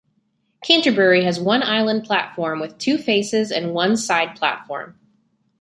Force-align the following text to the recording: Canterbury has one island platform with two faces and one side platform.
Canterbury 0.63 1.25
has 1.25 1.39
one 1.39 1.61
island 1.61 2.05
platform 2.05 2.59
with 2.59 2.79
two 2.79 2.97
faces 2.97 3.51
and 3.51 3.71
one 3.71 3.95
side 3.95 4.35
platform. 4.35 4.97